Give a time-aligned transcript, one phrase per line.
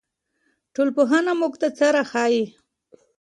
[0.73, 2.43] ټولنپوهنه موږ ته څه راښيي؟